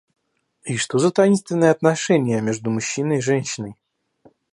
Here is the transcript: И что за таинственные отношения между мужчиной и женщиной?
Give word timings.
И 0.63 0.77
что 0.77 0.97
за 0.97 1.11
таинственные 1.11 1.69
отношения 1.69 2.41
между 2.41 2.71
мужчиной 2.71 3.19
и 3.19 3.21
женщиной? 3.21 3.75